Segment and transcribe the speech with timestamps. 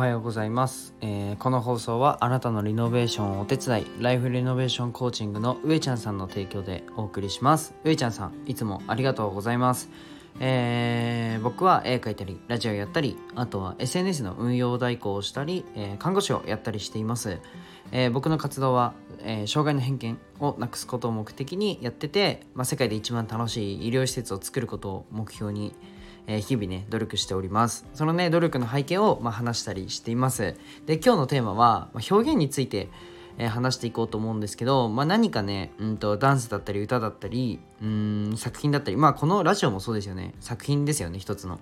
[0.00, 7.74] はようございます、えー、この放送はあなたのリノベーションをお手伝いライフリノベーションコーチングの上ちゃんさんの提供でお送りします。
[7.84, 9.90] 上ちゃんさんいつもありがとうございます。
[10.40, 17.38] えー、僕は絵描いたりラジオやったりあとは SNS の運用代行をしたり、えー、看護師をやったりしています、
[17.92, 25.74] えー、僕の活動は、え障害の偏見をなくすことを目的にやってて、まあ、世界で一番楽しい医療施設を作ることを目標に
[26.32, 27.84] え日々ね努力しております。
[27.92, 30.54] そのね努力の背景を、ま、話したりしています。
[30.86, 32.88] で今日のテーマは、ま、表現について
[33.38, 40.34] え話していこうと思うんですけど、まあ、何かね、うんと、ダンスだったり歌だったりうん作品だったりまあこのラジオもそうですよね。
[40.40, 41.58] 作品ですよね一つの。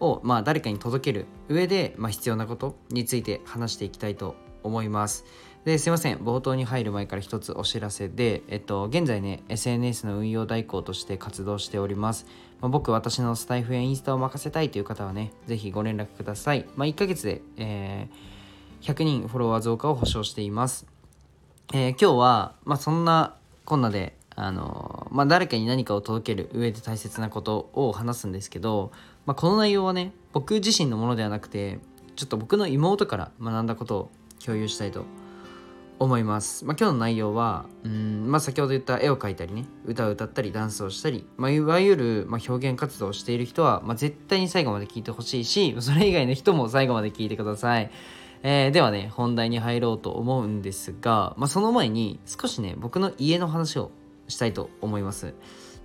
[0.00, 5.24] を、まあ、誰かに届ける上で、まあ、必要なことについて話していきたいと思います。
[5.68, 6.16] ですいません。
[6.16, 12.24] 冒頭に入る前から一つお知らせで、えっと、現在ね SNS の運用代行として活動しております、
[12.62, 20.86] まあ、僕私のスタイフやインスタを任せたいという方はねぜひご連絡ください、まあ、1ヶ月で、えー、100人フォロワー増加を保証しています、
[21.74, 28.92] えー、今日は、まあ、そんなこんなであのまあ、誰かに何かを届ける上で大切なことを話すんですけど、
[29.26, 31.80] まあ、この内容はね僕自身のものではなくて
[32.14, 34.10] ちょっと僕の妹から学んだことを
[34.42, 35.04] 共有したいと
[35.98, 36.64] 思います。
[36.64, 47.90] まあ、今日の内容は、うんまあ、先ほど言った絵を描いたりね、歌を歌ったり、ダンスをしたり、まあ、いわゆる、ま表現活動をしている人は、ま絶対に最後まで聞いてほしいし、それ以外の人も最後まで聞いてください。
[48.42, 53.90] えー、ではね、本題に入ろうと思うんですが、まその前に少しね、僕の家の話を
[54.28, 55.34] したいと思います。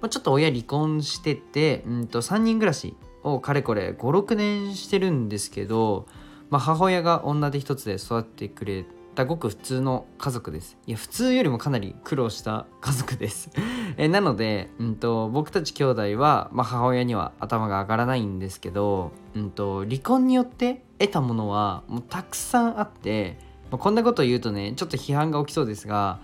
[0.01, 6.05] まちょっと親離婚してて、うんと3人暮らしをかれこれ5、6年してるんですけど、
[6.49, 13.51] ま母親が女手一つで育ってくれて、たごく普通の家族ですいや普通よりもかなり苦労した家族です
[13.97, 23.37] えなので、うんと、僕たち兄弟は、まあ、母親には頭が上がらないんですけど、うんと、離婚によって得たものはもうたくさんあって、
[23.71, 26.19] まあ、こんなことを言うとねちょっと批判が起きそうですが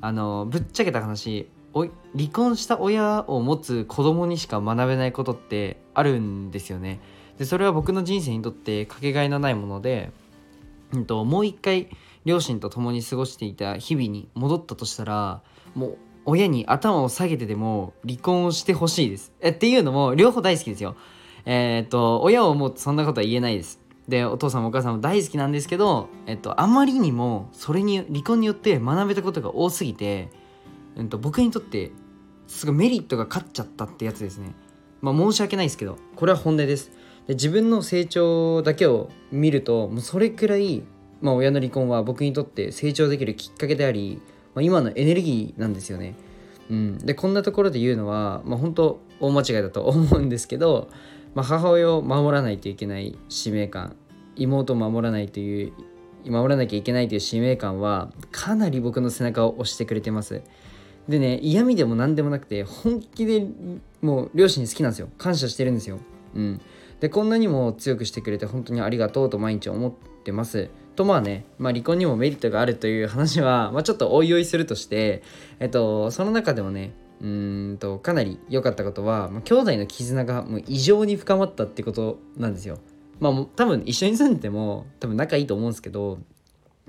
[0.00, 7.00] あのぶっちゃけた話離婚した親を持つ子供にしか学べないことってあるんですよね。
[7.38, 10.10] でそれは僕の人生にとってかけがえのないもので、
[10.94, 11.88] うんともう一回
[12.26, 15.42] 両親と共に過ごしていた日々に戻ったとしたら
[15.74, 19.32] もう親に頭を下げてでも離婚をしてほしいです。
[19.40, 20.96] えっていうのも両方大好きですよ。
[21.44, 23.80] えー、っと親を思うそんなことは言えないです。
[24.08, 30.28] でお父さんもお母さんも大好きなんですけど、えっと、あまりにもそれに離婚によって学べたことが多すぎて、
[30.96, 31.92] えっと、僕にとって
[32.48, 34.52] すごいメリットが勝っちゃったってやつですね。
[35.00, 36.90] まあ申し訳ないですけどこれは本音です。
[37.28, 40.82] で自分の成長だけを見るともうそれくらい
[41.20, 44.20] まあ、親の離婚は僕にとって成長できるきっかけであり、
[44.54, 46.14] まあ、今のエネルギーなんですよね。
[46.70, 50.88] うん、でこんなところで言うのは、まあ、本当大間違いだと思うんですけど、
[51.34, 53.94] まあ、母親を守らないといけない使命感
[54.34, 55.72] 妹を守らないという
[56.30, 60.42] 守らなきゃいけないという使命感はかなり僕の背中を押してくれてます。
[61.08, 63.46] でね嫌味でも何でもなくて本気で
[64.02, 65.98] もう両親好きなんですよ感謝してるんですよ。
[66.34, 66.60] うん、
[67.00, 69.92] でこんなにも強くしてくれて本当にありがとうと毎日思っ
[70.24, 70.68] てます。
[70.96, 75.22] とまあね、まあ、離婚にもメリットがあるという話は、 まあ、ちょっとおいおいするとして、
[75.60, 82.78] えっと、その中でもねうんとかなり良かったことは、まあ、兄弟の絆がもう異常に深まったってことなんですよ。
[83.20, 86.18] まあ多分一緒に住んでても多分仲いいと思うんですけど、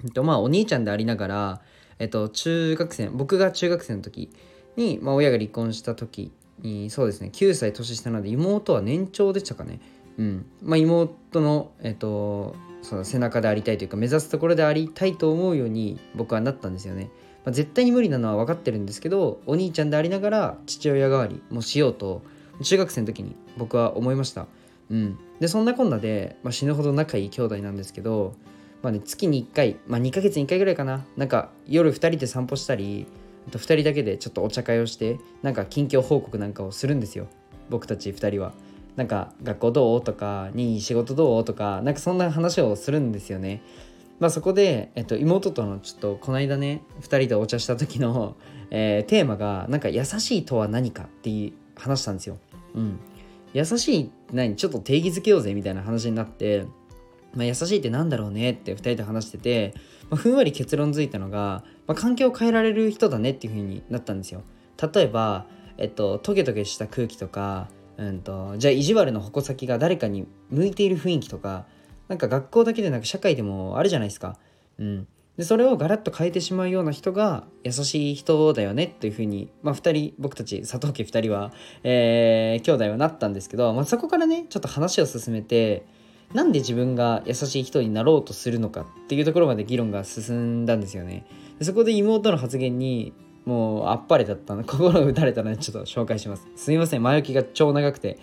[0.04, 1.62] えっと、まあお兄ちゃんでありながら、
[2.00, 4.30] えっと、中学生僕が中学生の時
[4.76, 9.80] に、まあ、親が離婚した時にそうですね9歳年下なので妹は年長でしたかね。
[10.18, 17.10] うんまあ、妹の、えっと、その背中でありたいというか目指すところでありたいと思うように僕はなったんですよね。
[17.46, 22.22] まあ、絶対に無理なのは分かってるんですけどお兄ちゃんでありながら父親代わりもしようと
[22.62, 24.48] 中学生の時に僕は思いました。
[24.90, 28.36] うん、でそんなこんなで、まあ、死ぬほど仲いい兄弟なんですけど、
[28.82, 33.06] まあね、月に1回、まあ、2ヶ月に1回ぐらいかななんか夜2人で散歩したり
[33.48, 37.28] あと2人だけでちょっとお茶会をしてなんか近況報告なんかをするんですよ
[37.70, 38.54] 僕たち2人は。
[38.98, 40.02] なんか学校どう？
[40.04, 41.46] とかに仕事どう？
[41.46, 43.62] とかなんかそんな話をするんですよね。
[44.20, 48.36] まあそこで、えっと、妹とのちょっとこの間ね2人でお茶した時の、
[48.72, 52.38] えー、テーマがなんか優しいとは何かって話したんですよ。
[52.74, 53.00] うん。
[53.54, 54.56] 優しいって何？
[54.56, 56.66] ちょっと定義づけようぜみたいな話になって、
[57.36, 59.76] まあ、優しいってなんだろうねって2人で話してて、
[60.10, 64.42] まあ、ふんわり結論づいたのが、まあ、環境を変えられる人だねっていう風になったんですよ。
[64.94, 65.46] 例えば、
[65.78, 71.66] えっと、トゲトゲした空気とかうんと、じゃあ意地悪の矛先が誰かに向いている雰囲気とか
[72.08, 74.38] なんか学校だけでなく社会でもあるじゃないですか。
[74.80, 75.08] うん、
[75.38, 81.52] でそれをガラッと変えてしまうような人が優しい人だよねっていうふうに、まあ、2人僕たち佐藤家2人は、
[81.84, 85.86] えー、兄弟はなったんですけど、まあ、そこからねちょっと話を進めて
[86.34, 91.26] なんで自分が優しい人になろうとするのかっていうところまで議論が進んだんですよね
[91.62, 93.14] そこで妹の発言に
[93.48, 94.64] もうあっぱれだったの。
[94.68, 96.46] 心打たれたのでちょっと紹介します。
[96.58, 97.04] すみません。
[97.04, 98.20] 前置きが超長くて、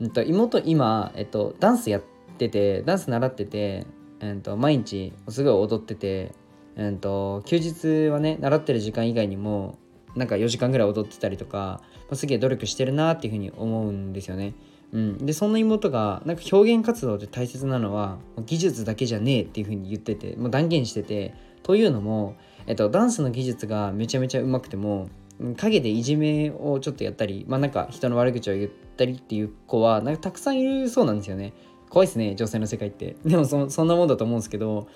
[0.00, 2.02] うん、と妹今、えっと、ダンスやっ
[2.36, 3.86] ててダンス習ってて、
[4.20, 6.32] えっと、毎日すごい踊ってて、
[6.76, 9.78] えっと、休日はね習ってる時間以外にも
[10.14, 11.80] なんか4時間ぐらい踊ってたりとか、
[12.12, 14.54] すげえ努力してるなっていうふうに思うんですよね。
[14.92, 25.08] うん、でそんな妹がなんか表現活動で大切なのは技術だけじゃねえっていうふうに言っててもう断言しててというのもえっと、ダンスの技術がめちゃめちゃうまくても
[25.56, 31.52] 陰でいじめをちょっとやったりまあなんか人の悪口を言ったりっていう子はなんかたくさんいるそうなんですよね。
[31.88, 33.16] 怖いですね女性の世界って。
[33.24, 34.88] でもそそんなもんだと思うんですけど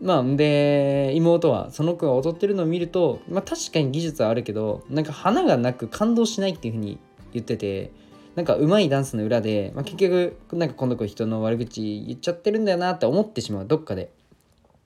[0.00, 6.98] まあで妹はその子が踊ってるのを見るとまあ確かに技術はあるけどなんか花がなく感動しないっていうふうに
[7.32, 7.90] 言ってて
[8.34, 14.10] なんか上手いダンスの裏で、まあ、結局なんかこの子人の悪口言っちゃってるんだよなって思ってしまうどっかで。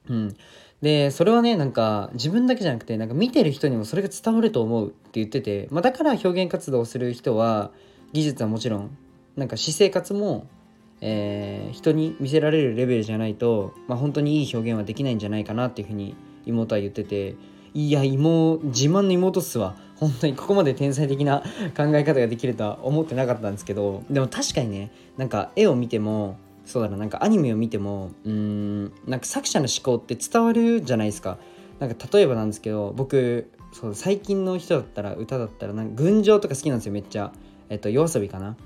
[0.08, 0.37] うん。
[0.82, 7.71] でそれはねなんか自分だけじゃなくてなんか見てる人にもそれが伝わると思うって言ってて、まあ、だから表現活動をする人は
[8.12, 8.97] 技術はもちろん
[9.37, 10.47] なんか私生活も、
[11.00, 16.17] えー、人に見せられるレベルじゃないと、まあ、本当にいい表現はできないんじゃないかなっていうふうに
[16.47, 17.37] 妹は言ってて
[17.75, 19.76] いや妹自慢の妹っすわ。
[20.00, 21.43] 本当にここまで天才的な
[21.76, 31.39] 考え方ができるとは思ってなかったんですけどでも確かにねなんか絵を見てもそうだななんかアニメを見てもうんなんか作者の思考って伝わるじゃないですか。
[31.79, 37.33] なんか例えばなんですけど僕そう最近の人だったら歌だったらなんか群青とか好きなんですよめっちゃ。
[37.69, 38.57] えっと夜遊びかな。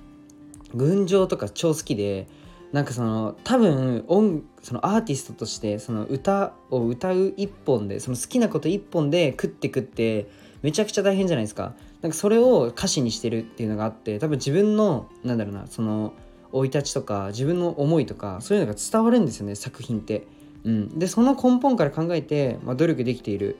[0.75, 2.27] 群青とか超好きで
[2.73, 10.29] なんかその多分音そのアーティストとしてその歌を歌う一本でその好きなこと一本で食って食って
[10.63, 11.75] めちゃくちゃ大変じゃないですか。
[12.03, 16.13] なんかそれを歌詞にしてるっていうのがあって多分自分のなんだろうなその
[16.55, 20.27] 生い立ちとか自分の思いとかそういうのが伝わるんですよね作品って。
[20.65, 23.59] うん、でその根本から考えて、まあ、努力できている、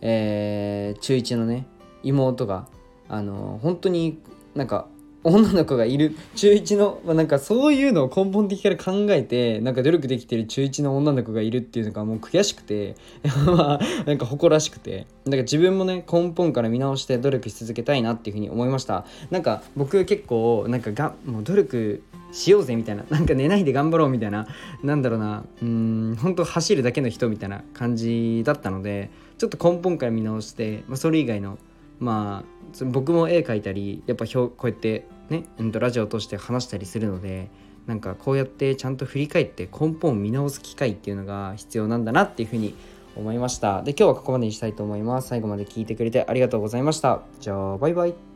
[0.00, 1.66] えー、中1のね
[2.02, 2.66] 妹が
[3.10, 4.18] あの本当に
[4.54, 4.86] なんか
[5.26, 12.94] 女の子がいる中1の、まあ、なんかそういうのを根本的から考えてなんか努力できてる中1の女の子がいるっていうのがもう悔しくて
[13.44, 22.02] まあなんか誇らしくてだか自分もね根本から見直して努力し続けたいなっていうふうに思いましたなんか僕結構なんかがもう努力
[22.36, 24.46] しようぜみたいな なんか寝ないで頑張ろうみたいな
[24.82, 31.58] なんだろうなうん本当走るだけの人みたいな感じだったのでちょっと根本から見直して、まあ、それ以外の
[31.98, 37.48] まあ僕も絵描いたりやっぱこうやってね、うん、とラジオを通して話したりするので
[37.86, 42.74] なんかこうやってちゃんと振り返って根本を見直す機会っていうのが必要なんだなっていうふうに
[43.16, 43.82] 思いました。
[43.82, 45.28] で今日はここまでにしたいと思います。
[45.28, 47.22] 最後まで聞いてくれてありがとうございました。
[47.40, 48.35] じゃあバイバイ。